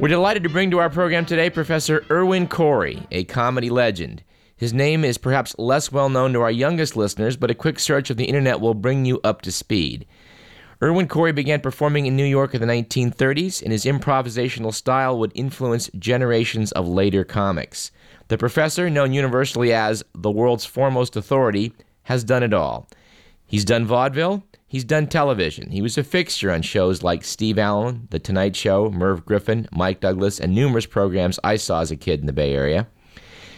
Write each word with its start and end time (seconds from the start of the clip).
We're 0.00 0.08
delighted 0.08 0.44
to 0.44 0.48
bring 0.48 0.70
to 0.70 0.78
our 0.78 0.88
program 0.88 1.26
today 1.26 1.50
Professor 1.50 2.06
Irwin 2.10 2.48
Corey, 2.48 3.06
a 3.10 3.24
comedy 3.24 3.68
legend. 3.68 4.24
His 4.56 4.72
name 4.72 5.04
is 5.04 5.18
perhaps 5.18 5.54
less 5.58 5.92
well 5.92 6.08
known 6.08 6.32
to 6.32 6.40
our 6.40 6.50
youngest 6.50 6.96
listeners, 6.96 7.36
but 7.36 7.50
a 7.50 7.54
quick 7.54 7.78
search 7.78 8.08
of 8.08 8.16
the 8.16 8.24
internet 8.24 8.62
will 8.62 8.72
bring 8.72 9.04
you 9.04 9.20
up 9.22 9.42
to 9.42 9.52
speed. 9.52 10.06
Irwin 10.82 11.06
Corey 11.06 11.32
began 11.32 11.60
performing 11.60 12.06
in 12.06 12.16
New 12.16 12.24
York 12.24 12.54
in 12.54 12.62
the 12.62 12.66
1930s, 12.66 13.62
and 13.62 13.72
his 13.72 13.84
improvisational 13.84 14.72
style 14.72 15.18
would 15.18 15.32
influence 15.34 15.90
generations 15.98 16.72
of 16.72 16.88
later 16.88 17.22
comics. 17.22 17.90
The 18.28 18.38
professor, 18.38 18.88
known 18.88 19.12
universally 19.12 19.74
as 19.74 20.02
the 20.14 20.30
world's 20.30 20.64
foremost 20.64 21.14
authority, 21.14 21.74
has 22.04 22.24
done 22.24 22.42
it 22.42 22.54
all. 22.54 22.88
He's 23.44 23.66
done 23.66 23.84
vaudeville, 23.84 24.44
he's 24.70 24.84
done 24.84 25.08
television. 25.08 25.70
He 25.70 25.82
was 25.82 25.98
a 25.98 26.04
fixture 26.04 26.52
on 26.52 26.62
shows 26.62 27.02
like 27.02 27.24
Steve 27.24 27.58
Allen, 27.58 28.06
The 28.10 28.20
Tonight 28.20 28.54
Show, 28.54 28.88
Merv 28.88 29.26
Griffin, 29.26 29.68
Mike 29.72 30.00
Douglas, 30.00 30.38
and 30.38 30.54
numerous 30.54 30.86
programs 30.86 31.40
I 31.42 31.56
saw 31.56 31.80
as 31.80 31.90
a 31.90 31.96
kid 31.96 32.20
in 32.20 32.26
the 32.26 32.32
Bay 32.32 32.54
Area. 32.54 32.86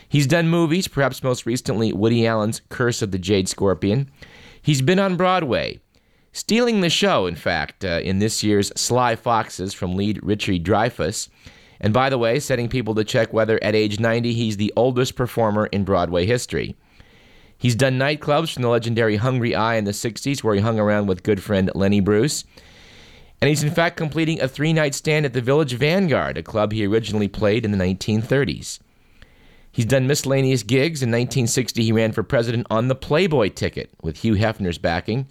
He's 0.09 0.27
done 0.27 0.49
movies, 0.49 0.89
perhaps 0.89 1.23
most 1.23 1.45
recently 1.45 1.93
Woody 1.93 2.27
Allen's 2.27 2.63
Curse 2.71 3.03
of 3.03 3.13
the 3.13 3.19
Jade 3.19 3.49
Scorpion. 3.49 4.11
He's 4.63 4.81
been 4.81 4.99
on 4.99 5.17
Broadway, 5.17 5.81
stealing 6.33 6.81
the 6.81 6.91
show, 6.91 7.27
in 7.27 7.37
fact, 7.37 7.85
uh, 7.85 8.01
in 8.03 8.19
this 8.19 8.43
year's 8.43 8.73
Sly 8.75 9.15
Foxes 9.15 9.75
from 9.75 9.95
lead 9.95 10.19
Richie 10.23 10.61
Dreyfuss. 10.61 11.29
And 11.79 11.93
by 11.93 12.09
the 12.09 12.19
way, 12.19 12.41
setting 12.41 12.69
people 12.69 12.95
to 12.95 13.05
check 13.05 13.35
whether 13.35 13.63
at 13.63 13.75
age 13.75 14.01
90 14.01 14.33
he's 14.33 14.57
the 14.57 14.73
oldest 14.77 15.15
performer 15.15 15.67
in 15.67 15.85
Broadway 15.85 16.25
history. 16.25 16.75
He's 17.63 17.77
done 17.77 17.97
nightclubs 17.97 18.53
from 18.53 18.65
the 18.65 18.69
legendary 18.69 19.15
hungry 19.15 19.55
i 19.55 19.77
in 19.77 19.85
the 19.85 19.93
60s, 19.93 20.43
where 20.43 20.57
he 20.57 20.61
hung 20.61 20.81
around 20.81 21.07
with 21.07 21.23
good 21.23 21.41
friend 21.41 21.71
Lenny 21.77 22.01
Bruce. 22.01 22.43
And 23.41 23.49
he's 23.49 23.63
in 23.63 23.71
fact 23.71 23.97
completing 23.97 24.41
a 24.41 24.49
three 24.49 24.73
night 24.73 24.97
stand 24.97 25.25
at 25.25 25.33
the 25.33 25.41
Village 25.41 25.75
Vanguard, 25.75 26.37
a 26.37 26.43
club 26.43 26.73
he 26.73 26.85
originally 26.85 27.29
played 27.29 27.65
in 27.65 27.71
the 27.71 27.79
1930s. 27.79 28.81
He's 29.71 29.85
done 29.85 30.09
miscellaneous 30.09 30.65
gigs. 30.65 31.05
In 31.05 31.11
1960, 31.11 31.85
he 31.85 31.93
ran 31.93 32.11
for 32.11 32.25
president 32.25 32.67
on 32.69 32.89
the 32.89 32.97
Playboy 32.97 33.51
ticket 33.51 33.91
with 34.03 34.25
Hugh 34.25 34.35
Hefner's 34.35 34.79
backing. 34.79 35.29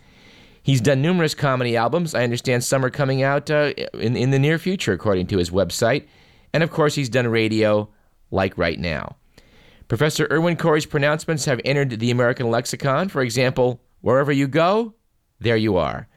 He's 0.63 0.79
done 0.79 1.01
numerous 1.01 1.35
comedy 1.35 1.75
albums. 1.75 2.15
I 2.15 2.23
understand 2.23 2.63
some 2.63 2.85
are 2.85 2.89
coming 2.89 3.21
out 3.21 3.51
uh, 3.51 3.73
in, 3.95 4.15
in 4.15 4.31
the 4.31 4.39
near 4.39 4.57
future, 4.57 4.93
according 4.93 5.27
to 5.27 5.37
his 5.37 5.49
website. 5.49 6.07
And 6.53 6.63
of 6.63 6.71
course, 6.71 6.95
he's 6.95 7.09
done 7.09 7.27
radio 7.27 7.89
like 8.31 8.57
right 8.57 8.79
now. 8.79 9.17
Professor 9.91 10.25
Irwin 10.31 10.55
Corey's 10.55 10.85
pronouncements 10.85 11.43
have 11.43 11.59
entered 11.65 11.99
the 11.99 12.11
American 12.11 12.49
lexicon. 12.49 13.09
For 13.09 13.21
example, 13.21 13.81
wherever 13.99 14.31
you 14.31 14.47
go, 14.47 14.93
there 15.41 15.57
you 15.57 15.75
are. 15.75 16.07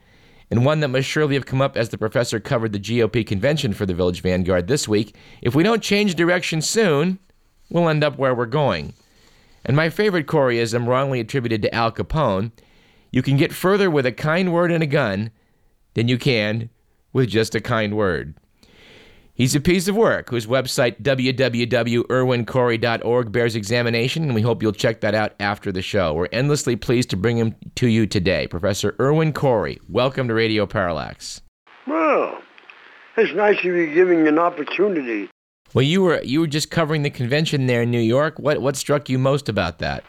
And 0.48 0.64
one 0.64 0.78
that 0.78 0.90
must 0.90 1.08
surely 1.08 1.34
have 1.34 1.44
come 1.44 1.60
up 1.60 1.76
as 1.76 1.88
the 1.88 1.98
professor 1.98 2.38
covered 2.38 2.72
the 2.72 2.78
GOP 2.78 3.26
convention 3.26 3.72
for 3.72 3.84
the 3.84 3.92
Village 3.92 4.22
Vanguard 4.22 4.68
this 4.68 4.86
week. 4.86 5.16
If 5.42 5.56
we 5.56 5.64
don't 5.64 5.82
change 5.82 6.14
direction 6.14 6.62
soon, 6.62 7.18
we'll 7.68 7.88
end 7.88 8.04
up 8.04 8.16
where 8.16 8.32
we're 8.32 8.46
going. 8.46 8.94
And 9.64 9.76
my 9.76 9.90
favorite 9.90 10.28
Coreyism, 10.28 10.86
wrongly 10.86 11.18
attributed 11.18 11.60
to 11.62 11.74
Al 11.74 11.90
Capone, 11.90 12.52
you 13.10 13.22
can 13.22 13.36
get 13.36 13.52
further 13.52 13.90
with 13.90 14.06
a 14.06 14.12
kind 14.12 14.52
word 14.52 14.70
and 14.70 14.84
a 14.84 14.86
gun 14.86 15.32
than 15.94 16.06
you 16.06 16.16
can 16.16 16.70
with 17.12 17.28
just 17.28 17.56
a 17.56 17.60
kind 17.60 17.96
word. 17.96 18.34
He's 19.36 19.56
a 19.56 19.60
piece 19.60 19.88
of 19.88 19.96
work 19.96 20.30
whose 20.30 20.46
website, 20.46 21.02
www.irwincorey.org, 21.02 23.32
bears 23.32 23.56
examination, 23.56 24.22
and 24.22 24.32
we 24.32 24.42
hope 24.42 24.62
you'll 24.62 24.70
check 24.70 25.00
that 25.00 25.16
out 25.16 25.32
after 25.40 25.72
the 25.72 25.82
show. 25.82 26.14
We're 26.14 26.28
endlessly 26.30 26.76
pleased 26.76 27.10
to 27.10 27.16
bring 27.16 27.38
him 27.38 27.56
to 27.74 27.88
you 27.88 28.06
today. 28.06 28.46
Professor 28.46 28.94
Irwin 29.00 29.32
Corey, 29.32 29.80
welcome 29.88 30.28
to 30.28 30.34
Radio 30.34 30.66
Parallax. 30.66 31.42
Well, 31.84 32.40
it's 33.16 33.34
nice 33.34 33.60
to 33.62 33.74
be 33.74 33.92
giving 33.92 34.28
an 34.28 34.38
opportunity. 34.38 35.28
Well, 35.74 35.82
you 35.82 36.02
were 36.02 36.22
you 36.22 36.38
were 36.38 36.46
just 36.46 36.70
covering 36.70 37.02
the 37.02 37.10
convention 37.10 37.66
there 37.66 37.82
in 37.82 37.90
New 37.90 37.98
York. 37.98 38.38
What 38.38 38.62
what 38.62 38.76
struck 38.76 39.08
you 39.08 39.18
most 39.18 39.48
about 39.48 39.80
that? 39.80 40.04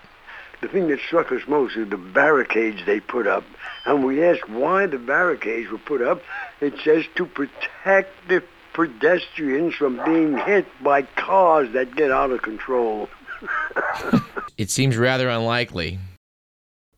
The 0.61 0.67
thing 0.67 0.87
that 0.89 0.99
struck 0.99 1.31
us 1.31 1.41
most 1.47 1.77
is 1.77 1.89
the 1.89 1.97
barricades 1.97 2.85
they 2.85 2.99
put 2.99 3.25
up. 3.25 3.43
And 3.87 4.05
we 4.05 4.23
asked 4.23 4.47
why 4.49 4.85
the 4.85 4.99
barricades 4.99 5.71
were 5.71 5.79
put 5.79 6.03
up. 6.03 6.21
It 6.61 6.75
says 6.83 7.05
to 7.15 7.25
protect 7.25 8.11
the 8.27 8.43
pedestrians 8.75 9.73
from 9.73 10.03
being 10.03 10.37
hit 10.37 10.65
by 10.83 11.01
cars 11.01 11.71
that 11.71 11.95
get 11.95 12.11
out 12.11 12.29
of 12.31 12.41
control. 12.41 13.09
it 14.57 14.69
seems 14.69 14.97
rather 14.97 15.29
unlikely. 15.29 15.97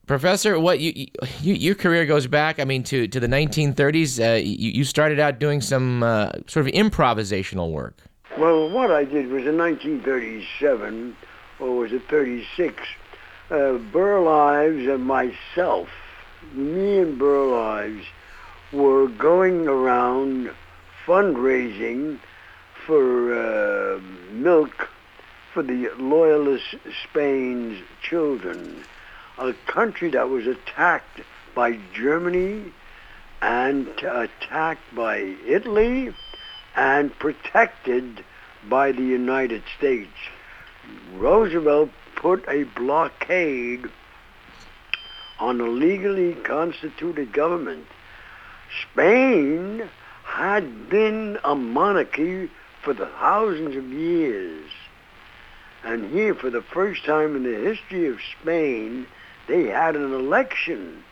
Professor, 0.07 0.59
what 0.59 0.79
you, 0.79 1.07
you, 1.41 1.53
your 1.53 1.75
career 1.75 2.05
goes 2.05 2.27
back? 2.27 2.59
I 2.59 2.63
mean, 2.63 2.81
to 2.83 3.07
to 3.09 3.19
the 3.19 3.27
1930s. 3.27 4.19
Uh, 4.19 4.35
you, 4.37 4.71
you 4.71 4.83
started 4.83 5.19
out 5.19 5.37
doing 5.37 5.61
some 5.61 6.01
uh, 6.01 6.31
sort 6.47 6.65
of 6.65 6.73
improvisational 6.73 7.71
work. 7.71 7.97
Well, 8.37 8.69
what 8.69 8.89
I 8.89 9.03
did 9.03 9.27
was 9.27 9.45
in 9.45 9.57
1937, 9.57 11.15
or 11.59 11.75
was 11.75 11.91
it 11.91 12.07
36? 12.09 12.81
Uh, 13.49 13.73
Burl 13.73 14.27
Ives 14.27 14.87
and 14.87 15.05
myself, 15.05 15.89
me 16.53 16.99
and 16.99 17.19
Burl 17.19 17.53
Ives, 17.53 18.05
were 18.71 19.07
going 19.07 19.67
around 19.67 20.51
fundraising 21.07 22.19
for 22.85 23.33
uh, 23.33 23.99
milk 24.31 24.89
for 25.53 25.63
the 25.63 25.89
Loyalist 25.97 26.75
Spain's 27.09 27.81
children, 28.01 28.83
a 29.37 29.53
country 29.65 30.09
that 30.11 30.29
was 30.29 30.45
attacked 30.45 31.21
by 31.55 31.79
Germany 31.93 32.73
and 33.41 33.87
attacked 33.99 34.93
by 34.95 35.17
Italy 35.47 36.13
and 36.75 37.17
protected 37.17 38.23
by 38.69 38.91
the 38.91 39.03
United 39.03 39.63
States. 39.77 40.11
Roosevelt 41.15 41.89
put 42.15 42.43
a 42.49 42.63
blockade 42.63 43.85
on 45.39 45.61
a 45.61 45.67
legally 45.67 46.33
constituted 46.33 47.31
government. 47.31 47.85
Spain 48.91 49.89
had 50.37 50.87
been 50.87 51.39
a 51.43 51.55
monarchy 51.55 52.47
for 52.83 52.93
the 52.93 53.07
thousands 53.07 53.75
of 53.75 53.85
years. 53.91 54.69
And 55.83 56.11
here, 56.11 56.35
for 56.35 56.51
the 56.51 56.61
first 56.61 57.05
time 57.05 57.35
in 57.35 57.41
the 57.41 57.57
history 57.57 58.07
of 58.07 58.19
Spain, 58.39 59.07
they 59.47 59.63
had 59.63 59.95
an 59.95 60.13
election. 60.13 61.03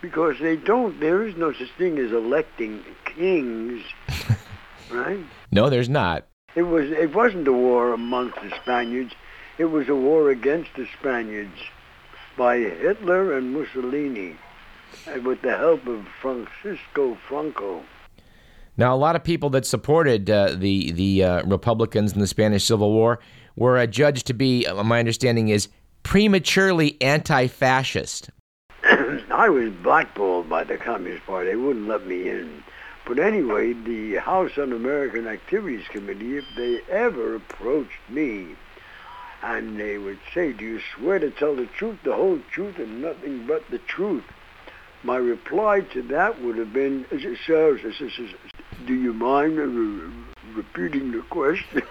Because 0.00 0.38
they 0.40 0.56
don't, 0.56 0.98
there 1.00 1.22
is 1.26 1.36
no 1.36 1.52
such 1.52 1.70
thing 1.76 1.98
as 1.98 2.12
electing 2.12 2.82
kings, 3.04 3.82
right? 4.90 5.20
No, 5.52 5.68
there's 5.68 5.90
not. 5.90 6.26
It 6.54 6.62
was. 6.62 6.90
It 6.90 7.14
wasn't 7.14 7.46
a 7.48 7.52
war 7.52 7.92
amongst 7.92 8.40
the 8.40 8.50
Spaniards. 8.62 9.12
It 9.58 9.66
was 9.66 9.88
a 9.90 9.94
war 9.94 10.30
against 10.30 10.70
the 10.76 10.86
Spaniards 10.98 11.60
by 12.38 12.56
Hitler 12.56 13.36
and 13.36 13.52
Mussolini, 13.52 14.36
and 15.06 15.26
with 15.26 15.42
the 15.42 15.56
help 15.56 15.86
of 15.86 16.06
Francisco 16.22 17.18
Franco. 17.28 17.82
Now, 18.76 18.92
a 18.92 18.96
lot 18.96 19.14
of 19.14 19.22
people 19.22 19.50
that 19.50 19.64
supported 19.64 20.28
uh, 20.28 20.56
the 20.56 20.90
the 20.90 21.22
uh, 21.22 21.42
Republicans 21.44 22.12
in 22.12 22.20
the 22.20 22.26
Spanish 22.26 22.64
Civil 22.64 22.90
War 22.92 23.20
were 23.54 23.78
uh, 23.78 23.86
judged 23.86 24.26
to 24.26 24.34
be, 24.34 24.66
uh, 24.66 24.82
my 24.82 24.98
understanding 24.98 25.48
is, 25.48 25.68
prematurely 26.02 27.00
anti-fascist. 27.00 28.30
I 28.82 29.48
was 29.48 29.70
blackballed 29.82 30.48
by 30.48 30.64
the 30.64 30.76
Communist 30.76 31.24
Party; 31.24 31.50
they 31.50 31.56
wouldn't 31.56 31.86
let 31.86 32.04
me 32.04 32.28
in. 32.28 32.64
But 33.06 33.20
anyway, 33.20 33.74
the 33.74 34.16
House 34.16 34.58
Un-American 34.58 35.28
Activities 35.28 35.86
Committee, 35.90 36.38
if 36.38 36.44
they 36.56 36.80
ever 36.90 37.36
approached 37.36 38.00
me, 38.08 38.56
and 39.40 39.78
they 39.78 39.98
would 39.98 40.18
say, 40.34 40.52
"Do 40.52 40.64
you 40.64 40.80
swear 40.96 41.20
to 41.20 41.30
tell 41.30 41.54
the 41.54 41.66
truth, 41.66 41.98
the 42.02 42.14
whole 42.14 42.40
truth, 42.50 42.80
and 42.80 43.00
nothing 43.00 43.46
but 43.46 43.70
the 43.70 43.78
truth?" 43.78 44.24
My 45.04 45.16
reply 45.16 45.80
to 45.92 46.02
that 46.02 46.42
would 46.42 46.56
have 46.56 46.72
been, 46.72 47.06
"Sir, 47.46 47.78
do 48.86 48.94
you 48.94 49.12
mind 49.12 49.56
re- 49.56 50.10
repeating 50.54 51.12
the 51.12 51.22
question? 51.22 51.82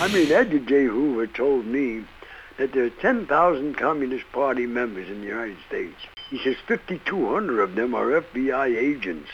I 0.00 0.08
mean, 0.08 0.32
Edgar 0.32 0.60
J. 0.60 0.84
Hoover 0.84 1.26
told 1.26 1.66
me 1.66 2.04
that 2.58 2.72
there 2.72 2.84
are 2.84 2.90
10,000 2.90 3.74
Communist 3.74 4.30
Party 4.32 4.66
members 4.66 5.08
in 5.08 5.20
the 5.20 5.26
United 5.26 5.56
States. 5.66 5.96
He 6.30 6.38
says 6.38 6.56
5,200 6.68 7.60
of 7.60 7.74
them 7.74 7.94
are 7.94 8.20
FBI 8.20 8.76
agents. 8.76 9.28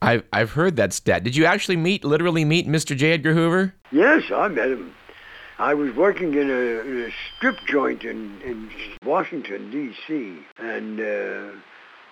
I've, 0.00 0.24
I've 0.32 0.52
heard 0.52 0.76
that 0.76 0.92
stat. 0.92 1.22
Did 1.22 1.36
you 1.36 1.44
actually 1.44 1.76
meet, 1.76 2.04
literally 2.04 2.44
meet 2.44 2.66
Mr. 2.66 2.96
J. 2.96 3.12
Edgar 3.12 3.34
Hoover? 3.34 3.74
Yes, 3.92 4.24
I 4.34 4.48
met 4.48 4.70
him. 4.70 4.94
I 5.58 5.74
was 5.74 5.94
working 5.94 6.34
in 6.34 6.50
a, 6.50 6.80
in 6.80 7.02
a 7.02 7.10
strip 7.36 7.58
joint 7.68 8.02
in, 8.02 8.40
in 8.42 8.70
Washington, 9.04 9.70
D.C., 9.70 10.38
and 10.58 10.98
uh, 10.98 11.56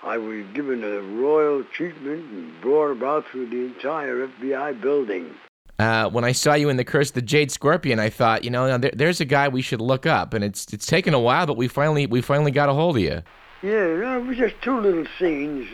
I 0.02 0.16
was 0.16 0.46
given 0.54 0.82
a 0.82 1.00
royal 1.00 1.62
treatment 1.64 2.24
and 2.30 2.60
brought 2.62 2.90
about 2.90 3.26
through 3.26 3.50
the 3.50 3.66
entire 3.66 4.26
FBI 4.28 4.80
building. 4.80 5.34
Uh, 5.78 6.08
when 6.10 6.24
I 6.24 6.32
saw 6.32 6.54
you 6.54 6.68
in 6.68 6.76
the 6.76 6.84
Curse 6.84 7.08
of 7.10 7.14
the 7.14 7.22
Jade 7.22 7.50
Scorpion, 7.50 7.98
I 7.98 8.10
thought, 8.10 8.44
you 8.44 8.50
know, 8.50 8.78
there, 8.78 8.92
there's 8.94 9.20
a 9.20 9.24
guy 9.24 9.48
we 9.48 9.62
should 9.62 9.80
look 9.80 10.06
up, 10.06 10.34
and 10.34 10.44
it's 10.44 10.72
it's 10.72 10.86
taken 10.86 11.14
a 11.14 11.20
while, 11.20 11.46
but 11.46 11.56
we 11.56 11.68
finally 11.68 12.06
we 12.06 12.20
finally 12.20 12.50
got 12.50 12.68
a 12.68 12.72
hold 12.72 12.96
of 12.96 13.02
you. 13.02 13.22
Yeah, 13.62 14.16
it 14.16 14.26
was 14.26 14.36
just 14.38 14.54
two 14.62 14.80
little 14.80 15.06
scenes, 15.18 15.68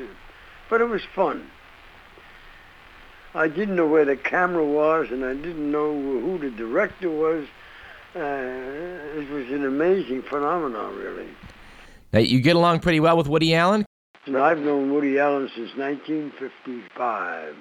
but 0.68 0.80
it 0.80 0.88
was 0.88 1.02
fun. 1.14 1.48
I 3.34 3.48
didn't 3.48 3.76
know 3.76 3.86
where 3.86 4.04
the 4.04 4.16
camera 4.16 4.64
was, 4.64 5.10
and 5.10 5.24
I 5.24 5.34
didn't 5.34 5.70
know 5.70 5.92
who 5.92 6.38
the 6.38 6.50
director 6.50 7.10
was. 7.10 7.46
Uh, 8.14 9.20
it 9.20 9.30
was 9.30 9.48
an 9.50 9.64
amazing 9.66 10.22
phenomenon, 10.22 10.96
really. 10.96 11.28
Now, 12.12 12.20
you 12.20 12.40
get 12.40 12.56
along 12.56 12.80
pretty 12.80 12.98
well 12.98 13.16
with 13.16 13.28
Woody 13.28 13.54
Allen? 13.54 13.84
And 14.26 14.36
I've 14.36 14.58
known 14.58 14.92
Woody 14.92 15.18
Allen 15.20 15.48
since 15.54 15.76
1955. 15.76 17.54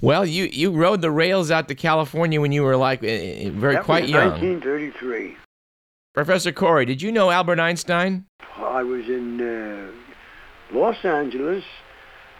Well, 0.00 0.24
you, 0.24 0.44
you 0.50 0.70
rode 0.70 1.02
the 1.02 1.10
rails 1.10 1.50
out 1.50 1.68
to 1.68 1.74
California 1.74 2.40
when 2.40 2.52
you 2.52 2.62
were 2.62 2.76
like 2.76 3.00
uh, 3.00 3.50
very 3.50 3.74
that 3.74 3.84
quite 3.84 4.04
was 4.04 4.10
young. 4.10 4.30
1933. 4.30 5.36
Professor 6.14 6.52
Corey, 6.52 6.86
did 6.86 7.02
you 7.02 7.12
know 7.12 7.30
Albert 7.30 7.60
Einstein? 7.60 8.24
I 8.56 8.82
was 8.82 9.06
in 9.08 9.40
uh, 9.40 9.90
Los 10.72 11.04
Angeles 11.04 11.64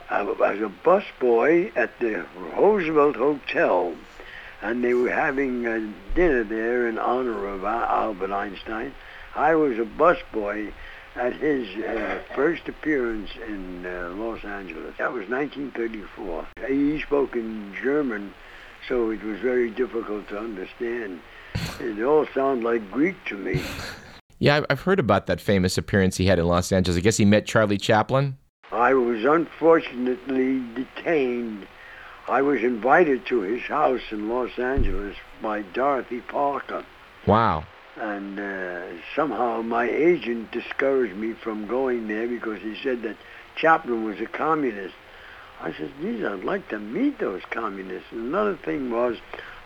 uh, 0.09 0.33
as 0.43 0.61
a 0.61 0.73
busboy 0.83 1.77
at 1.77 1.99
the 1.99 2.25
Roosevelt 2.57 3.17
Hotel, 3.17 3.95
and 4.63 4.83
they 4.83 4.95
were 4.95 5.11
having 5.11 5.67
a 5.67 5.93
dinner 6.15 6.45
there 6.45 6.89
in 6.89 6.99
honor 6.99 7.47
of 7.49 7.65
Albert 7.65 8.33
Einstein. 8.33 8.95
I 9.35 9.55
was 9.55 9.79
a 9.79 9.85
busboy 9.85 10.73
at 11.17 11.33
his 11.35 11.67
uh, 11.85 12.21
first 12.35 12.69
appearance 12.69 13.31
in 13.49 13.85
uh, 13.87 14.11
Los 14.17 14.45
Angeles. 14.45 14.95
That 14.99 15.13
was 15.13 15.29
1934. 15.29 16.47
He 16.69 17.01
spoke 17.01 17.35
in 17.35 17.75
German, 17.83 18.35
so 18.89 19.11
it 19.11 19.23
was 19.23 19.39
very 19.41 19.71
difficult 19.71 20.29
to 20.29 20.39
understand. 20.39 21.21
It 21.81 22.03
all 22.03 22.27
sounded 22.35 22.65
like 22.65 22.91
Greek 22.91 23.17
to 23.27 23.35
me. 23.37 23.63
Yeah, 24.39 24.57
I've- 24.57 24.67
I've 24.69 24.83
heard 24.83 25.01
about 25.01 25.27
that 25.27 25.41
famous 25.41 25.79
appearance 25.79 26.19
he 26.19 26.27
had 26.27 26.39
in 26.39 26.47
Los 26.47 26.71
Angeles. 26.71 26.99
I 26.99 27.01
guess 27.01 27.17
he 27.17 27.25
met 27.25 27.47
Charlie 27.47 27.79
Chaplin. 27.79 28.37
I 28.71 28.93
was 28.95 29.25
unfortunately 29.25 30.63
detained. 30.75 31.67
I 32.29 32.43
was 32.43 32.63
invited 32.63 33.25
to 33.27 33.41
his 33.41 33.63
house 33.63 34.01
in 34.11 34.29
Los 34.29 34.59
Angeles 34.59 35.17
by 35.41 35.63
Dorothy 35.63 36.21
Parker. 36.21 36.85
Wow. 37.27 37.65
And 37.99 38.39
uh, 38.39 38.83
somehow 39.15 39.63
my 39.63 39.89
agent 39.89 40.51
discouraged 40.53 41.17
me 41.17 41.33
from 41.33 41.67
going 41.67 42.09
there 42.09 42.29
because 42.29 42.61
he 42.61 42.77
said 42.83 43.03
that 43.03 43.17
Chaplin 43.57 44.05
was 44.05 44.21
a 44.21 44.27
communist. 44.27 44.95
I 45.61 45.73
said, 45.73 45.91
geez, 46.01 46.23
I'd 46.23 46.45
like 46.45 46.69
to 46.69 46.79
meet 46.79 47.19
those 47.19 47.43
communists. 47.51 48.13
And 48.13 48.27
another 48.27 48.57
thing 48.57 48.91
was, 48.91 49.17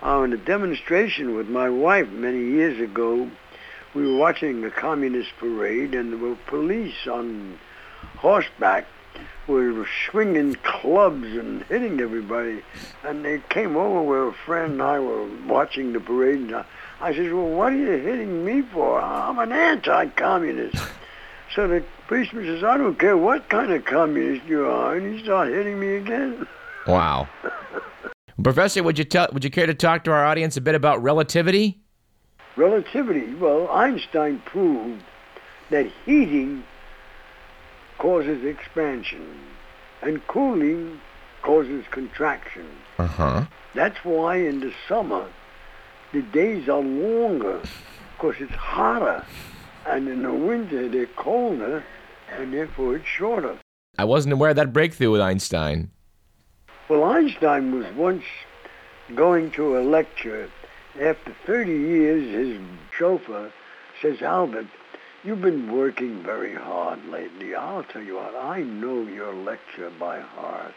on 0.02 0.32
a 0.32 0.36
demonstration 0.36 1.34
with 1.34 1.48
my 1.48 1.68
wife 1.68 2.08
many 2.10 2.38
years 2.38 2.80
ago, 2.80 3.28
we 3.94 4.06
were 4.06 4.16
watching 4.16 4.64
a 4.64 4.70
communist 4.70 5.30
parade 5.38 5.94
and 5.94 6.12
there 6.12 6.18
were 6.18 6.36
police 6.46 7.06
on 7.08 7.58
horseback 8.18 8.86
were 9.50 9.86
swinging 10.08 10.54
clubs 10.62 11.26
and 11.26 11.62
hitting 11.64 12.00
everybody. 12.00 12.62
And 13.02 13.24
they 13.24 13.40
came 13.48 13.76
over 13.76 14.02
where 14.02 14.28
a 14.28 14.32
friend 14.32 14.74
and 14.74 14.82
I 14.82 15.00
were 15.00 15.26
watching 15.46 15.92
the 15.92 16.00
parade. 16.00 16.38
And 16.38 16.56
I, 16.56 16.64
I 17.00 17.14
said, 17.14 17.32
well, 17.32 17.48
what 17.48 17.72
are 17.72 17.76
you 17.76 17.90
hitting 17.92 18.44
me 18.44 18.62
for? 18.62 19.00
I'm 19.00 19.38
an 19.38 19.52
anti-communist. 19.52 20.76
So 21.54 21.66
the 21.66 21.82
policeman 22.06 22.44
says, 22.44 22.62
I 22.62 22.76
don't 22.76 22.98
care 22.98 23.16
what 23.16 23.48
kind 23.48 23.72
of 23.72 23.84
communist 23.84 24.46
you 24.46 24.66
are. 24.66 24.96
And 24.96 25.16
he 25.16 25.24
started 25.24 25.54
hitting 25.54 25.80
me 25.80 25.96
again. 25.96 26.46
Wow. 26.86 27.28
Professor, 28.42 28.82
would 28.82 28.98
you 28.98 29.04
tell 29.04 29.28
would 29.32 29.44
you 29.44 29.50
care 29.50 29.66
to 29.66 29.74
talk 29.74 30.04
to 30.04 30.12
our 30.12 30.24
audience 30.24 30.56
a 30.56 30.60
bit 30.60 30.74
about 30.74 31.02
relativity? 31.02 31.80
Relativity. 32.56 33.34
Well, 33.34 33.68
Einstein 33.68 34.40
proved 34.46 35.02
that 35.70 35.90
heating 36.06 36.64
causes 37.98 38.44
expansion 38.44 39.38
and 40.02 40.26
cooling 40.26 41.00
causes 41.42 41.84
contraction. 41.90 42.66
Uh-huh. 42.98 43.44
That's 43.74 43.98
why 44.04 44.36
in 44.36 44.60
the 44.60 44.72
summer 44.88 45.26
the 46.12 46.22
days 46.22 46.68
are 46.68 46.80
longer 46.80 47.60
because 48.16 48.36
it's 48.40 48.52
hotter. 48.52 49.24
And 49.86 50.08
in 50.08 50.22
the 50.22 50.32
winter 50.32 50.88
they're 50.88 51.06
colder 51.06 51.84
and 52.30 52.52
therefore 52.52 52.96
it's 52.96 53.06
shorter. 53.06 53.58
I 53.98 54.04
wasn't 54.04 54.34
aware 54.34 54.50
of 54.50 54.56
that 54.56 54.72
breakthrough 54.72 55.10
with 55.10 55.20
Einstein. 55.20 55.90
Well, 56.88 57.04
Einstein 57.04 57.74
was 57.74 57.86
once 57.94 58.24
going 59.14 59.50
to 59.52 59.78
a 59.78 59.82
lecture. 59.82 60.50
After 61.00 61.34
30 61.46 61.70
years, 61.70 62.34
his 62.34 62.60
chauffeur 62.96 63.52
says, 64.02 64.22
Albert, 64.22 64.66
you've 65.22 65.40
been 65.40 65.72
working 65.72 66.22
very 66.22 66.54
hard 66.54 67.04
lately. 67.06 67.54
I'll 67.54 67.84
tell 67.84 68.02
you 68.02 68.16
what, 68.16 68.34
I 68.34 68.62
know 68.62 69.02
your 69.02 69.34
lecture 69.34 69.90
by 69.98 70.20
heart. 70.20 70.74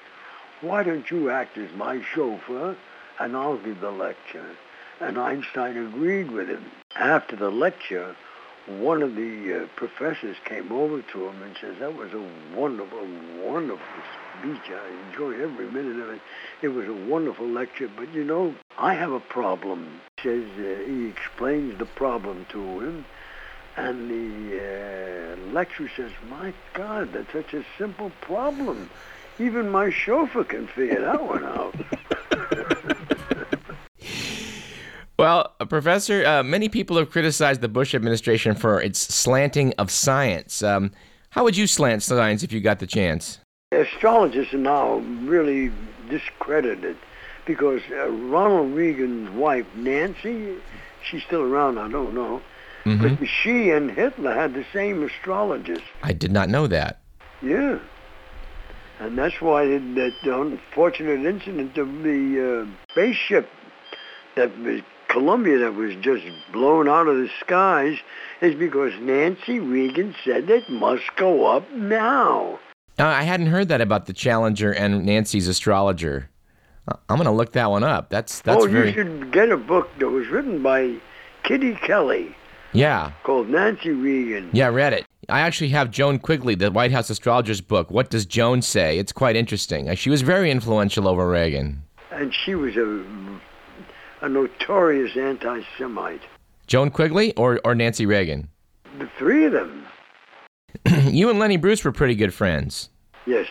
Why 0.62 0.84
don't 0.84 1.10
you 1.10 1.30
act 1.30 1.58
as 1.58 1.72
my 1.76 2.02
chauffeur 2.14 2.76
and 3.20 3.36
I'll 3.36 3.58
give 3.58 3.82
the 3.82 3.92
lecture? 3.92 4.56
And 5.00 5.18
Einstein 5.18 5.78
agreed 5.78 6.32
with 6.32 6.48
him. 6.48 6.64
After 6.96 7.36
the 7.36 7.50
lecture, 7.50 8.16
one 8.68 9.02
of 9.02 9.16
the 9.16 9.64
uh, 9.64 9.68
professors 9.76 10.38
came 10.46 10.72
over 10.72 11.02
to 11.02 11.28
him 11.28 11.42
and 11.44 11.56
says, 11.60 11.76
that 11.80 11.96
was 11.96 12.14
a 12.14 12.24
wonderful, 12.56 13.06
wonderful 13.44 13.86
speech. 14.40 14.62
I 14.70 15.10
enjoyed 15.10 15.42
every 15.42 15.70
minute 15.70 16.02
of 16.02 16.10
it. 16.10 16.22
It 16.62 16.70
was 16.70 16.88
a 16.88 16.94
wonderful 16.94 17.48
lecture, 17.48 17.90
but 17.94 18.14
you 18.14 18.24
know, 18.24 18.56
I 18.78 18.94
have 18.94 19.12
a 19.12 19.20
problem. 19.20 20.00
Says 20.22 20.46
uh, 20.58 20.84
he 20.86 21.08
explains 21.08 21.78
the 21.78 21.86
problem 21.86 22.46
to 22.52 22.80
him, 22.80 23.06
and 23.76 24.10
the 24.10 24.60
uh, 24.62 25.52
lecturer 25.52 25.90
says, 25.98 26.12
"My 26.30 26.54
God, 26.74 27.12
that's 27.12 27.34
such 27.34 27.54
a 27.54 27.66
simple 27.78 28.12
problem. 28.22 28.90
Even 29.40 29.70
my 29.70 29.90
chauffeur 29.90 30.46
can 30.46 30.68
figure 30.68 31.02
that 31.02 31.22
one 31.22 31.44
out." 31.44 31.76
Well, 35.24 35.54
uh, 35.62 35.64
Professor, 35.64 36.26
uh, 36.26 36.44
many 36.44 36.68
people 36.68 36.98
have 36.98 37.10
criticized 37.10 37.62
the 37.62 37.70
Bush 37.70 37.96
administration 37.96 38.56
for 38.56 38.82
its 38.82 39.00
slanting 39.00 39.74
of 39.78 39.90
science. 39.90 40.62
Um, 40.62 40.92
how 41.30 41.46
would 41.46 41.56
you 41.56 41.66
slant 41.66 42.04
science 42.04 42.44
if 42.44 42.52
you 42.52 42.60
got 42.60 42.80
the 42.80 42.86
chance? 42.88 43.40
Astrologists 43.72 44.54
are 44.54 44.58
now 44.58 44.96
really 45.24 45.72
discredited 46.10 46.98
because 47.46 47.80
uh, 47.90 48.10
Ronald 48.10 48.74
Reagan's 48.74 49.30
wife, 49.30 49.66
Nancy, 49.78 50.56
she's 51.10 51.24
still 51.24 51.44
around, 51.44 51.78
I 51.78 51.88
don't 51.88 52.14
know, 52.14 52.42
Mhm. 52.84 53.18
but 53.18 53.26
she 53.26 53.70
and 53.70 53.92
Hitler 53.92 54.34
had 54.34 54.54
the 54.54 54.66
same 54.74 55.04
astrologist. 55.04 55.86
I 56.04 56.12
did 56.12 56.34
not 56.34 56.50
know 56.50 56.68
that. 56.68 57.00
Yeah. 57.42 57.80
And 59.00 59.18
that's 59.18 59.40
why 59.40 59.68
that 59.68 60.14
unfortunate 60.26 61.26
incident 61.26 61.78
of 61.78 62.04
the 62.04 62.66
uh, 62.68 62.92
spaceship 62.92 63.50
that 64.36 64.58
was 64.60 64.82
Columbia 65.14 65.60
that 65.60 65.76
was 65.76 65.96
just 66.02 66.26
blown 66.52 66.90
out 66.90 67.08
of 67.08 67.16
the 67.16 67.30
skies 67.40 68.00
is 68.42 68.56
because 68.56 68.94
Nancy 69.00 69.60
Reagan 69.60 70.16
said 70.26 70.50
it 70.50 70.68
must 70.70 71.04
go 71.16 71.46
up 71.46 71.72
now. 71.72 72.60
Uh, 72.98 73.06
I 73.06 73.22
hadn't 73.22 73.48
heard 73.48 73.68
that 73.68 73.80
about 73.80 74.08
the 74.08 74.14
Challenger 74.14 74.72
and 74.72 75.06
Nancy's 75.06 75.48
astrologer. 75.48 76.32
Uh, 76.88 76.96
I'm 77.10 77.18
going 77.18 77.28
to 77.28 77.32
look 77.32 77.52
that 77.54 77.70
one 77.70 77.84
up. 77.84 78.10
That's 78.10 78.42
that's 78.42 78.64
oh, 78.64 78.68
very 78.68 78.88
you 78.88 78.94
should 78.94 79.32
get 79.32 79.52
a 79.52 79.58
book 79.58 79.88
that 80.00 80.10
was 80.10 80.28
written 80.30 80.64
by 80.64 80.96
Kitty 81.44 81.76
Kelley 81.76 82.36
yeah 82.74 83.12
called 83.22 83.50
Nancy 83.50 83.92
Reagan. 83.92 84.50
yeah. 84.52 84.66
I 84.66 84.70
read 84.70 84.94
it. 84.94 85.06
I 85.30 85.42
actually 85.42 85.70
have 85.70 85.92
Joan 85.92 86.18
Quigley, 86.18 86.56
the 86.56 86.72
White 86.72 86.92
House 86.92 87.10
astrologer's 87.12 87.62
book. 87.62 87.92
What 87.92 88.10
does 88.10 88.26
Joan 88.26 88.64
say? 88.64 88.98
It's 88.98 89.12
quite 89.12 89.36
interesting. 89.36 89.90
Uh, 89.90 89.96
She 89.96 90.10
was 90.10 90.24
very 90.24 90.50
influential 90.50 91.08
over 91.08 91.30
Reagan. 91.30 91.84
And 92.12 92.34
she 92.34 92.56
was 92.56 92.76
a, 92.76 93.04
a 94.24 94.30
notorious 94.30 95.16
anti-Semite. 95.18 96.22
Joan 96.66 96.90
Quigley 96.90 97.34
or 97.36 97.60
or 97.66 97.76
Nancy 97.76 98.06
Reagan? 98.06 98.48
The 98.98 99.10
three 99.20 99.46
of 99.46 99.52
them. 99.52 99.86
you 101.14 101.30
and 101.30 101.38
Lenny 101.38 101.58
Bruce 101.58 101.84
were 101.84 101.92
pretty 101.92 102.16
good 102.16 102.34
friends, 102.34 102.90
Yes. 103.28 103.48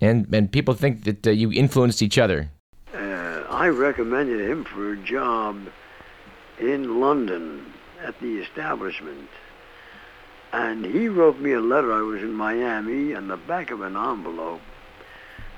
and 0.00 0.26
and 0.34 0.50
people 0.50 0.74
think 0.74 1.04
that 1.04 1.26
uh, 1.26 1.30
you 1.30 1.52
influenced 1.52 2.02
each 2.02 2.18
other. 2.18 2.50
Uh, 2.94 3.44
I 3.50 3.68
recommended 3.68 4.40
him 4.40 4.64
for 4.64 4.92
a 4.92 4.96
job 4.96 5.58
in 6.58 6.98
London 7.00 7.72
at 8.02 8.18
the 8.20 8.38
establishment. 8.38 9.28
And 10.52 10.86
he 10.86 11.08
wrote 11.08 11.38
me 11.38 11.52
a 11.52 11.60
letter. 11.60 11.92
I 11.92 12.00
was 12.00 12.22
in 12.22 12.32
Miami 12.32 13.14
on 13.14 13.28
the 13.28 13.36
back 13.36 13.70
of 13.70 13.82
an 13.82 13.96
envelope. 13.96 14.62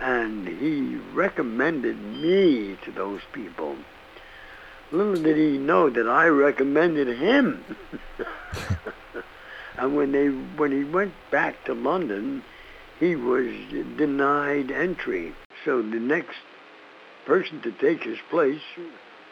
And 0.01 0.49
he 0.49 0.97
recommended 1.15 1.97
me 2.01 2.77
to 2.85 2.91
those 2.91 3.21
people. 3.33 3.77
Little 4.91 5.23
did 5.23 5.37
he 5.37 5.59
know 5.59 5.91
that 5.91 6.09
I 6.09 6.27
recommended 6.27 7.09
him. 7.19 7.65
and 9.79 9.97
when 9.97 10.13
they 10.13 10.29
when 10.29 10.73
he 10.73 10.85
went 10.85 11.13
back 11.31 11.65
to 11.65 11.75
London, 11.75 12.43
he 12.99 13.15
was 13.15 13.53
denied 13.97 14.71
entry. 14.71 15.35
So 15.65 15.83
the 15.83 16.01
next 16.01 16.39
person 17.27 17.61
to 17.63 17.73
take 17.73 18.03
his 18.03 18.19
place 18.31 18.63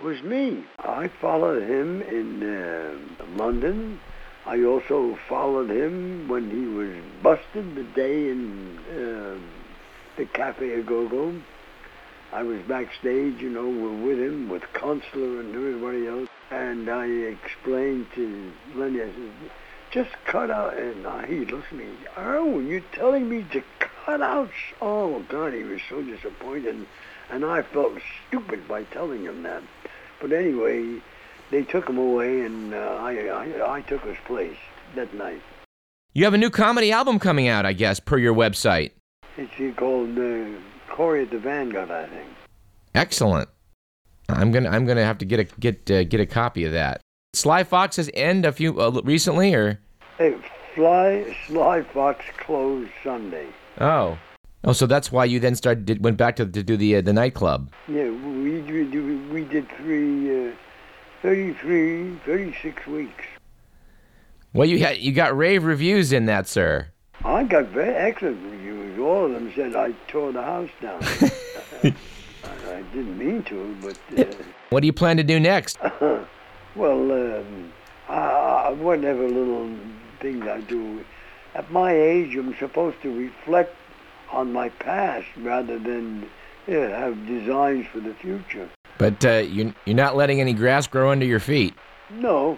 was 0.03 0.23
me. 0.23 0.65
I 0.79 1.09
followed 1.09 1.63
him 1.63 2.03
in 2.03 2.43
uh, 2.43 2.95
London. 3.37 3.99
I 4.45 4.63
also 4.63 5.19
followed 5.29 5.71
him 5.71 6.29
when 6.29 6.51
he 6.51 6.67
was 6.67 6.95
busted 7.23 7.75
the 7.75 7.83
day 7.83 8.29
in 8.29 8.79
uh, 8.91 9.39
the 10.17 10.27
Cafe 10.27 10.71
Au 10.75 10.83
Go 10.83 11.09
Go. 11.09 11.35
I 12.37 12.43
was 12.43 12.61
backstage, 12.69 13.41
you 13.41 13.49
know, 13.49 13.67
with 13.67 14.19
him, 14.19 14.51
with 14.51 14.63
Consular 14.75 15.41
and 15.41 15.55
everybody 15.55 16.07
else. 16.07 16.29
And 16.51 16.87
I 16.87 17.07
explained 17.07 18.09
to 18.15 18.53
Lenny, 18.75 19.01
I 19.01 19.07
said, 19.07 19.33
just 19.91 20.11
cut 20.27 20.51
out. 20.51 20.77
And 20.77 21.07
uh, 21.07 21.21
he 21.23 21.47
looks 21.47 21.69
at 21.71 21.79
me, 21.79 21.87
oh, 22.15 22.61
you're 22.61 22.83
telling 22.93 23.31
me 23.31 23.47
to 23.53 23.63
cut 23.79 24.21
out? 24.21 24.51
Oh, 24.83 25.25
God, 25.31 25.55
he 25.55 25.63
was 25.63 25.81
so 25.89 26.03
disappointed. 26.03 26.87
And 27.31 27.43
I 27.43 27.63
felt 27.63 27.95
stupid 28.29 28.69
by 28.69 28.83
telling 28.83 29.25
him 29.25 29.43
that. 29.45 29.63
But 30.21 30.33
anyway, 30.33 31.01
they 31.51 31.63
took 31.63 31.89
him 31.89 31.97
away, 31.97 32.43
and 32.43 32.75
uh, 32.75 32.99
I, 33.01 33.29
I, 33.29 33.77
I 33.77 33.81
took 33.81 34.03
his 34.03 34.19
place 34.27 34.59
that 34.95 35.15
night. 35.15 35.41
You 36.13 36.25
have 36.25 36.35
a 36.35 36.39
new 36.39 36.51
comedy 36.51 36.93
album 36.93 37.19
coming 37.19 37.49
out, 37.49 37.65
I 37.65 37.73
guess, 37.73 37.99
per 37.99 38.19
your 38.19 38.35
website. 38.35 38.91
It's 39.39 39.79
called 39.79 40.19
uh, 40.19 40.59
Corey 40.89 41.23
at 41.23 41.31
the 41.31 41.39
Vanguard, 41.39 41.91
I 41.91 42.07
think. 42.07 42.29
Excellent. 42.95 43.49
I'm 44.29 44.51
gonna 44.51 44.71
I'm 44.71 44.87
gonna 44.87 45.05
have 45.05 45.19
to 45.19 45.25
get 45.25 45.41
a 45.41 45.45
get 45.61 45.91
uh, 45.91 46.05
get 46.05 46.21
a 46.21 46.27
copy 46.27 46.65
of 46.65 46.73
that. 46.73 47.01
Sly 47.35 47.65
Fox's 47.65 48.11
end 48.15 48.45
a 48.45 48.53
few 48.53 48.81
uh, 48.81 49.01
recently, 49.05 49.55
or 49.55 49.79
Hey, 50.19 50.37
Fly 50.75 51.37
Sly 51.47 51.83
Fox 51.83 52.25
closed 52.39 52.91
Sunday. 53.05 53.47
oh 53.81 54.19
oh, 54.65 54.73
so 54.73 54.87
that's 54.87 55.13
why 55.13 55.25
you 55.25 55.39
then 55.39 55.55
started 55.55 55.87
did, 55.87 56.03
went 56.03 56.17
back 56.17 56.37
to, 56.37 56.47
to 56.47 56.63
do 56.63 56.77
the 56.77 56.97
uh, 56.97 57.01
the 57.01 57.13
nightclub. 57.13 57.71
Yeah, 57.89 58.11
we 58.11 58.61
we, 58.61 58.85
we, 58.85 59.17
we 59.17 59.45
did 59.45 59.69
three, 59.77 60.49
uh, 60.49 60.53
33, 61.23 62.21
36 62.25 62.87
weeks. 62.87 63.25
Well, 64.53 64.69
you 64.69 64.81
had 64.81 64.99
you 64.99 65.13
got 65.13 65.37
rave 65.37 65.65
reviews 65.65 66.13
in 66.13 66.27
that, 66.27 66.49
sir. 66.49 66.89
I 67.27 67.43
got 67.43 67.67
very 67.67 67.93
excellent 67.93 68.41
reviews. 68.45 69.01
All 69.01 69.25
of 69.25 69.33
them 69.33 69.53
said 69.57 69.75
I 69.75 69.91
tore 70.07 70.31
the 70.31 70.43
house 70.43 70.71
down. 70.81 71.03
I, 71.83 71.93
I 72.69 72.83
didn't 72.95 73.19
mean 73.19 73.43
to, 73.45 73.77
but 73.83 73.99
uh, 74.17 74.33
What 74.71 74.83
do 74.83 74.87
you 74.87 74.93
plan 74.93 75.17
to 75.17 75.25
do 75.25 75.41
next? 75.41 75.77
well, 76.01 76.23
um, 77.13 77.73
I, 78.09 78.71
whatever 78.79 79.29
little 79.29 79.77
things 80.21 80.47
I 80.47 80.61
do. 80.61 81.05
At 81.57 81.69
my 81.73 81.93
age, 81.93 82.37
I'm 82.37 82.55
supposed 82.59 83.03
to 83.03 83.13
reflect 83.13 83.75
on 84.31 84.53
my 84.53 84.69
past 84.69 85.27
rather 85.39 85.81
than 85.81 86.31
yeah, 86.69 86.97
have 86.97 87.27
designs 87.27 87.87
for 87.89 87.99
the 87.99 88.15
future. 88.15 88.71
But 88.99 89.25
uh, 89.25 89.39
you 89.39 89.75
you're 89.85 89.97
not 89.97 90.15
letting 90.15 90.41
any 90.41 90.53
grass 90.53 90.87
grow 90.87 91.11
under 91.11 91.27
your 91.27 91.41
feet. 91.41 91.75
No, 92.09 92.57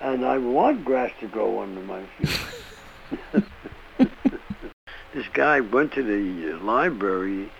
and 0.00 0.24
I 0.24 0.38
want 0.38 0.82
grass 0.82 1.12
to 1.20 1.28
grow 1.28 1.60
under 1.60 1.82
my 1.82 2.04
feet. 2.18 2.38
this 3.98 5.26
guy 5.32 5.60
went 5.60 5.92
to 5.92 6.02
the 6.02 6.58
library 6.62 7.50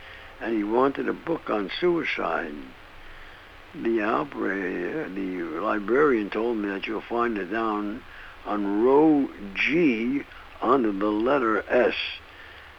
and 0.40 0.56
he 0.56 0.64
wanted 0.64 1.08
a 1.08 1.12
book 1.12 1.50
on 1.50 1.70
suicide. 1.80 2.54
The 3.74 4.02
opera, 4.02 5.08
the 5.10 5.42
librarian 5.60 6.30
told 6.30 6.58
me 6.58 6.68
that 6.68 6.86
you'll 6.86 7.02
find 7.02 7.36
it 7.38 7.50
down 7.50 8.02
on 8.44 8.82
row 8.84 9.28
G 9.54 10.22
under 10.62 10.92
the 10.92 11.06
letter 11.10 11.64
S. 11.68 11.94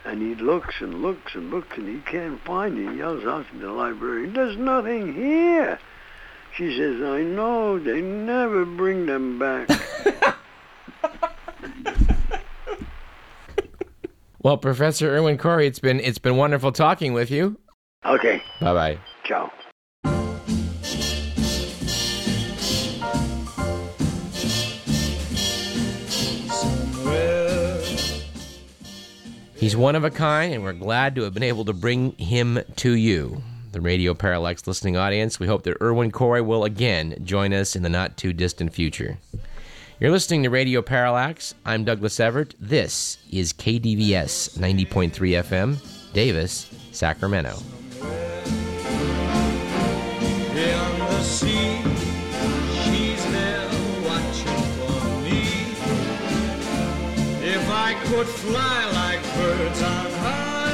And 0.05 0.21
he 0.21 0.35
looks 0.41 0.75
and 0.79 1.01
looks 1.01 1.35
and 1.35 1.51
looks 1.51 1.77
and 1.77 1.87
he 1.87 1.99
can't 2.09 2.41
find 2.43 2.77
it. 2.77 2.91
He 2.91 2.97
yells 2.99 3.25
out 3.25 3.45
to 3.51 3.57
the 3.59 3.71
librarian, 3.71 4.33
there's 4.33 4.57
nothing 4.57 5.13
here. 5.13 5.79
She 6.55 6.75
says, 6.77 7.01
I 7.01 7.21
know, 7.21 7.77
they 7.77 8.01
never 8.01 8.65
bring 8.65 9.05
them 9.05 9.37
back. 9.37 9.69
Well, 14.47 14.55
Professor 14.55 15.13
Irwin 15.13 15.37
Corey, 15.37 15.67
it's 15.67 15.79
been 15.79 15.99
it's 15.99 16.19
been 16.19 16.37
wonderful 16.37 16.71
talking 16.71 17.11
with 17.11 17.29
you. 17.29 17.59
okay, 18.05 18.41
Bye 18.61 18.73
bye. 18.73 18.99
ciao. 19.25 19.51
He's 29.57 29.75
one 29.75 29.97
of 29.97 30.05
a 30.05 30.09
kind, 30.09 30.53
and 30.53 30.63
we're 30.63 30.71
glad 30.71 31.15
to 31.15 31.23
have 31.23 31.33
been 31.33 31.43
able 31.43 31.65
to 31.65 31.73
bring 31.73 32.13
him 32.13 32.61
to 32.77 32.91
you, 32.93 33.43
the 33.73 33.81
Radio 33.81 34.13
Parallax 34.13 34.65
listening 34.65 34.95
audience. 34.95 35.41
We 35.41 35.47
hope 35.47 35.63
that 35.63 35.75
Irwin 35.81 36.11
Corey 36.13 36.41
will 36.41 36.63
again 36.63 37.17
join 37.25 37.51
us 37.51 37.75
in 37.75 37.83
the 37.83 37.89
not 37.89 38.15
too 38.15 38.31
distant 38.31 38.73
future. 38.73 39.17
You're 39.99 40.11
listening 40.11 40.43
to 40.43 40.51
Radio 40.51 40.83
Parallax. 40.83 41.55
I'm 41.65 41.83
Douglas 41.83 42.19
Everett. 42.19 42.53
This 42.59 43.17
is 43.31 43.51
KDVS 43.51 44.59
90.3 44.59 45.11
FM, 45.11 46.13
Davis, 46.13 46.69
Sacramento. 46.91 47.57
Fly 58.27 58.91
like 58.93 59.21
birds 59.35 59.81
on 59.81 60.11
high, 60.11 60.73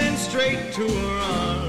then 0.00 0.16
straight 0.16 0.72
to 0.72 0.88
her 0.88 1.18
arms 1.18 1.65